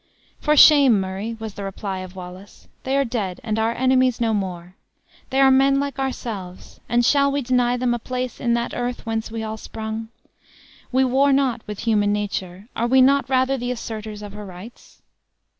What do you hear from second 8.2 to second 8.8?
in that